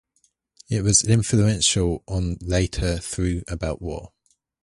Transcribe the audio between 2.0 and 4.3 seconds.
on later thought about war.